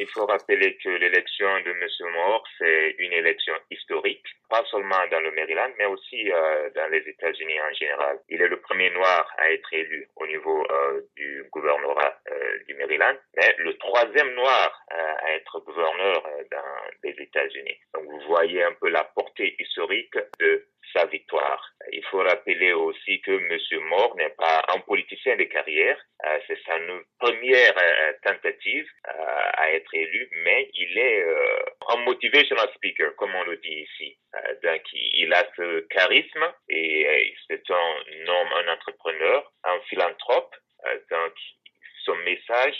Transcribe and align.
Il 0.00 0.06
faut 0.06 0.26
rappeler 0.26 0.76
que 0.76 0.90
l'élection 0.90 1.48
de 1.66 1.70
M. 1.70 2.12
Moore, 2.12 2.44
c'est 2.58 2.94
une 2.98 3.12
élection 3.12 3.54
historique, 3.68 4.24
pas 4.48 4.64
seulement 4.70 5.04
dans 5.10 5.18
le 5.20 5.32
Maryland, 5.32 5.70
mais 5.76 5.86
aussi 5.86 6.30
euh, 6.30 6.70
dans 6.76 6.88
les 6.92 7.00
États-Unis 7.00 7.60
en 7.60 7.72
général. 7.74 8.18
Il 8.28 8.40
est 8.40 8.48
le 8.48 8.60
premier 8.60 8.90
noir 8.90 9.28
à 9.38 9.50
être 9.50 9.72
élu 9.72 10.08
au 10.14 10.26
niveau 10.28 10.64
euh, 10.70 11.00
du 11.16 11.44
gouvernorat 11.50 12.14
euh, 12.30 12.58
du 12.68 12.74
Maryland, 12.74 13.16
mais 13.36 13.56
le 13.58 13.76
troisième 13.78 14.32
noir 14.34 14.84
être 15.34 15.60
gouverneur 15.60 16.22
dans 16.50 16.90
les 17.04 17.14
États-Unis. 17.22 17.78
Donc 17.94 18.04
vous 18.04 18.20
voyez 18.28 18.62
un 18.62 18.72
peu 18.72 18.88
la 18.88 19.04
portée 19.04 19.56
historique 19.58 20.14
de 20.40 20.66
sa 20.94 21.06
victoire. 21.06 21.62
Il 21.92 22.04
faut 22.04 22.18
rappeler 22.18 22.72
aussi 22.72 23.20
que 23.20 23.32
M. 23.32 23.80
Moore 23.84 24.16
n'est 24.16 24.34
pas 24.38 24.64
un 24.68 24.80
politicien 24.80 25.36
de 25.36 25.44
carrière. 25.44 25.98
Euh, 26.24 26.38
c'est 26.46 26.58
sa 26.66 26.74
première 27.18 27.74
euh, 27.78 28.12
tentative 28.22 28.86
euh, 29.06 29.50
à 29.54 29.72
être 29.72 29.92
élu, 29.94 30.28
mais 30.44 30.70
il 30.74 30.98
est 30.98 31.24
un 31.88 31.96
motivational 31.98 32.68
speaker, 32.74 33.14
comme 33.16 33.34
on 33.34 33.44
le 33.44 33.56
dit 33.56 33.86
ici. 33.88 34.18
donc, 34.62 34.82
il 34.92 35.32
a 35.32 35.44
ce 35.56 35.80
charisme 35.88 36.52
et 36.68 37.34
c'est 37.48 37.70
un 37.70 38.28
homme, 38.28 38.52
un 38.54 38.72
entrepreneur, 38.72 39.52
un 39.64 39.80
philanthrope. 39.88 40.54
donc, 41.10 41.32
son 42.04 42.16
message 42.16 42.76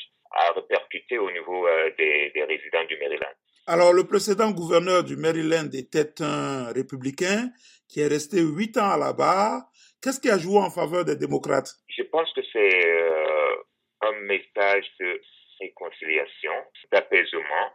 a 0.49 0.53
répercuté 0.53 1.19
au 1.19 1.31
niveau 1.31 1.67
des, 1.99 2.31
des 2.35 2.45
résidents 2.45 2.85
du 2.89 2.97
Maryland. 2.99 3.35
Alors, 3.67 3.93
le 3.93 4.05
précédent 4.05 4.51
gouverneur 4.51 5.05
du 5.05 5.17
Maryland 5.17 5.69
était 5.75 6.23
un 6.23 6.73
républicain 6.73 7.51
qui 7.89 8.01
est 8.01 8.07
resté 8.07 8.41
huit 8.41 8.77
ans 8.79 8.91
à 8.91 8.97
la 8.97 9.13
barre. 9.13 9.63
Qu'est-ce 10.03 10.21
qui 10.21 10.31
a 10.31 10.39
joué 10.39 10.59
en 10.59 10.71
faveur 10.71 11.05
des 11.05 11.17
démocrates? 11.17 11.75
Je 11.89 12.03
pense 12.05 12.33
que 12.33 12.41
c'est 12.53 12.87
euh, 12.87 13.57
un 14.03 14.13
message 14.21 14.87
de 15.01 15.21
réconciliation, 15.61 16.53
d'apaisement. 16.93 17.67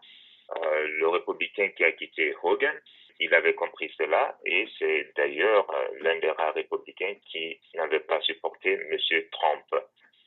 Euh, 0.55 0.87
le 0.99 1.07
républicain 1.09 1.69
qui 1.75 1.83
a 1.83 1.91
quitté 1.91 2.33
Hogan, 2.41 2.75
il 3.19 3.33
avait 3.33 3.55
compris 3.55 3.91
cela 3.97 4.37
et 4.45 4.67
c'est 4.79 5.11
d'ailleurs 5.15 5.69
euh, 5.69 5.87
l'un 6.01 6.19
des 6.19 6.31
rares 6.31 6.53
républicains 6.53 7.15
qui 7.29 7.59
n'avait 7.75 7.99
pas 7.99 8.21
supporté 8.21 8.73
M. 8.73 8.97
Trump 9.31 9.83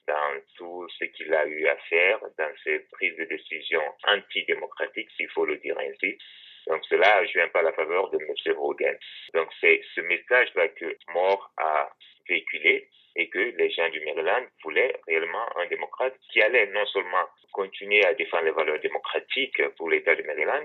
dans 0.06 0.40
tout 0.56 0.86
ce 0.98 1.04
qu'il 1.04 1.32
a 1.34 1.46
eu 1.46 1.66
à 1.66 1.76
faire, 1.88 2.20
dans 2.38 2.52
ses 2.64 2.80
prises 2.92 3.16
de 3.16 3.24
décision 3.24 3.82
antidémocratiques, 4.06 5.10
s'il 5.16 5.28
faut 5.30 5.46
le 5.46 5.56
dire 5.58 5.76
ainsi. 5.78 6.18
Donc 6.66 6.84
cela 6.88 7.22
ne 7.22 7.26
vient 7.28 7.48
pas 7.48 7.60
à 7.60 7.62
la 7.62 7.72
faveur 7.72 8.10
de 8.10 8.18
M. 8.18 8.56
Hogan. 8.58 8.96
Donc 9.34 9.48
c'est 9.60 9.80
ce 9.94 10.00
message-là 10.00 10.68
que 10.68 10.96
Moore 11.12 11.52
a 11.58 11.90
véhiculé 12.28 12.88
et 13.16 13.28
que 13.28 13.38
les 13.38 13.70
gens 13.70 13.88
du 13.88 14.00
Maryland 14.04 14.44
voulaient 14.62 14.94
réellement 15.06 15.46
un 15.58 15.66
démocrate 15.66 16.14
qui 16.30 16.42
allait 16.42 16.66
non 16.66 16.84
seulement 16.86 17.24
continuer 17.52 18.04
à 18.04 18.14
défendre 18.14 18.44
les 18.44 18.50
valeurs 18.50 18.80
démocratiques 18.80 19.62
pour 19.76 19.88
l'État 19.88 20.14
du 20.14 20.22
Maryland, 20.24 20.64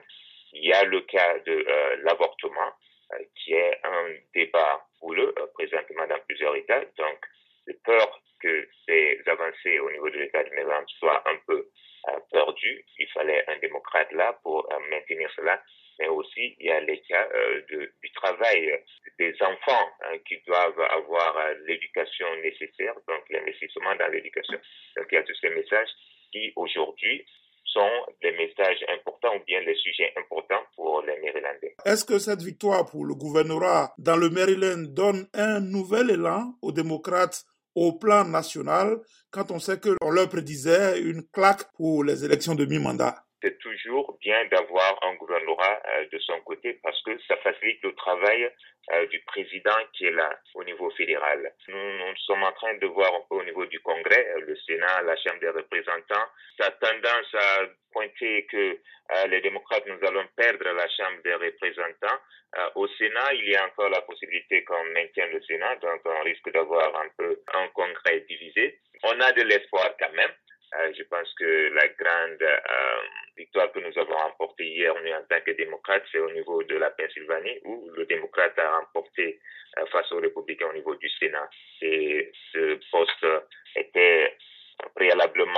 il 0.54 0.66
y 0.66 0.74
a 0.74 0.84
le 0.84 1.02
cas 1.02 1.40
de 1.40 1.66
euh, 1.68 1.96
l'avortement, 2.04 2.74
euh, 3.14 3.24
qui 3.36 3.54
est 3.54 3.80
un 3.84 4.10
débat 4.36 4.86
houleux 5.02 5.34
euh, 5.40 5.48
présentement 5.54 6.06
dans 6.08 6.20
plusieurs 6.28 6.56
États. 6.56 6.82
Donc, 6.98 7.20
j'ai 7.66 7.74
peur 7.86 8.22
que 8.42 8.68
ces 8.86 9.22
avancées 9.28 9.80
au 9.92 9.94
niveau 9.94 10.10
de 10.10 10.18
l'État 10.18 10.44
du 10.44 10.52
Maryland 10.52 10.86
soient 11.00 11.24
un 11.28 11.38
peu 11.46 11.68
euh, 12.08 12.20
perdues. 12.32 12.86
Il 12.98 13.08
fallait 13.10 13.44
un 13.48 13.58
démocrate 13.60 14.12
là 14.14 14.38
pour 14.44 14.72
euh, 14.72 14.80
maintenir 14.90 15.30
cela. 15.36 15.62
Mais 16.00 16.08
aussi, 16.08 16.56
il 16.60 16.66
y 16.66 16.72
a 16.72 16.80
les 16.80 17.00
cas 17.02 17.28
euh, 17.34 17.62
de, 17.70 17.92
du 18.02 18.12
travail 18.14 18.80
des 19.20 19.36
enfants 19.42 19.88
hein, 20.04 20.18
qui 20.28 20.42
doivent 20.48 20.80
avoir 20.80 21.36
l'éducation 21.68 22.28
nécessaire, 22.42 22.96
donc 23.08 23.24
l'investissement 23.30 23.96
dans 23.96 24.08
l'éducation. 24.08 24.58
Donc, 24.98 25.08
il 25.12 25.16
y 25.16 25.18
a 25.18 25.24
tous 25.24 25.36
ces 25.42 25.50
messages 25.50 25.90
qui, 26.32 26.54
aujourd'hui, 26.56 27.26
sont 27.66 28.06
des 28.22 28.32
messages 28.32 28.84
importants 28.90 29.36
ou 29.36 29.44
bien 29.46 29.64
des 29.64 29.76
sujets 29.76 30.12
importants 30.18 30.64
pour 30.76 31.04
les 31.04 31.20
Marylandais. 31.20 31.76
Est-ce 31.86 32.04
que 32.04 32.20
cette 32.20 32.42
victoire 32.42 32.90
pour 32.90 33.06
le 33.06 33.14
gouvernorat 33.14 33.94
dans 33.98 34.18
le 34.18 34.30
Maryland 34.30 34.84
donne 34.90 35.28
un 35.34 35.60
nouvel 35.60 36.10
élan 36.10 36.54
aux 36.62 36.72
démocrates 36.72 37.46
au 37.76 37.94
plan 37.94 38.26
national 38.26 38.98
quand 39.32 39.52
on 39.52 39.60
sait 39.60 39.80
qu'on 39.80 40.12
leur 40.12 40.30
prédisait 40.30 41.00
une 41.02 41.24
claque 41.32 41.72
pour 41.78 42.04
les 42.04 42.26
élections 42.26 42.56
de 42.56 42.66
mi-mandat 42.66 43.24
c'est 43.42 43.58
toujours 43.58 44.18
bien 44.22 44.46
d'avoir 44.52 45.00
un 45.04 45.16
gouvernorat 45.16 45.82
euh, 45.88 46.06
de 46.12 46.20
son 46.20 46.40
côté 46.42 46.80
parce 46.84 47.02
que 47.04 47.12
ça 47.28 47.36
facilite 47.38 47.82
le 47.84 47.94
travail 47.96 48.50
euh, 48.94 49.08
du 49.08 49.20
président 49.22 49.76
qui 49.94 50.06
est 50.06 50.12
là 50.12 50.30
au 50.54 50.64
niveau 50.64 50.90
fédéral. 50.92 51.52
Nous, 51.68 51.76
nous, 51.76 52.16
sommes 52.26 52.44
en 52.44 52.52
train 52.54 52.76
de 52.78 52.88
voir 52.88 53.14
un 53.14 53.22
peu 53.30 53.36
au 53.36 53.44
niveau 53.44 53.66
du 53.66 53.80
Congrès, 53.80 54.01
euh, 54.92 55.00
Sénat, 55.00 55.02
la 55.04 55.16
Chambre 55.18 55.40
des 55.40 55.50
représentants, 55.50 56.28
ça 56.60 56.68
a 56.68 56.72
tendance 56.72 57.36
à 57.36 57.66
pointer 57.92 58.46
que 58.46 58.78
les 59.28 59.42
démocrates, 59.42 59.86
nous 59.88 60.08
allons 60.08 60.26
perdre 60.38 60.72
la 60.72 60.88
Chambre 60.88 61.22
des 61.24 61.34
représentants. 61.34 62.20
au 62.76 62.88
Sénat, 62.88 63.34
il 63.34 63.50
y 63.50 63.56
a 63.56 63.66
encore 63.66 63.90
la 63.90 64.02
possibilité 64.02 64.64
qu'on 64.64 64.84
maintienne 64.86 65.32
le 65.32 65.42
Sénat, 65.42 65.76
donc 65.78 66.02
on 66.06 66.22
risque 66.24 66.50
d'avoir 66.52 66.96
un 66.96 67.10
peu 67.18 67.42
un 67.54 67.68
Congrès 67.70 68.22
divisé. 68.22 68.80
On 69.04 69.20
a 69.20 69.32
de 69.34 69.42
l'espoir 69.42 69.90
quand 70.00 70.14
même. 70.14 70.32
Euh, 70.80 70.94
je 70.98 71.04
pense 71.04 71.34
que 71.34 71.70
la 71.74 71.88
grande 71.90 72.42
euh, 72.42 73.02
victoire 73.36 73.72
que 73.74 73.80
nous 73.80 73.98
avons 74.00 74.16
remportée 74.16 74.68
hier 74.68 74.96
en 74.96 75.24
tant 75.30 75.42
que 75.46 75.52
démocrate, 75.52 76.04
c'est 76.12 76.20
au 76.20 76.32
niveau 76.32 76.64
de 76.64 76.78
la 76.78 76.92
Pennsylvanie, 76.92 77.60
où 77.66 77.90
le 77.94 78.06
démocrate 78.06 78.58
a 78.58 78.78
remporté 78.78 79.40
euh, 79.78 79.86
face 79.88 80.10
aux 80.14 80.22
républicains 80.22 80.70
au 80.70 80.74
niveau 80.74 80.96
du 80.96 81.10
Sénat. 81.10 81.50
Et 81.82 82.32
ce 82.54 82.80
poste 82.90 83.21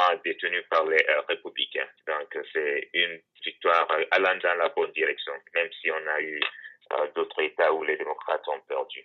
gouvernement 0.03 0.21
détenu 0.23 0.61
par 0.69 0.85
les 0.85 1.03
euh, 1.09 1.21
républicains. 1.27 1.87
Donc 2.07 2.37
c'est 2.53 2.89
une 2.93 3.19
victoire 3.43 3.87
allant 4.11 4.37
dans 4.41 4.55
la 4.55 4.69
bonne 4.69 4.91
direction, 4.91 5.33
même 5.53 5.69
si 5.81 5.91
on 5.91 6.07
a 6.07 6.21
eu 6.21 6.41
euh, 6.93 7.07
d'autres 7.15 7.41
États 7.41 7.71
où 7.73 7.83
les 7.83 7.97
démocrates 7.97 8.47
ont 8.47 8.59
perdu. 8.67 9.01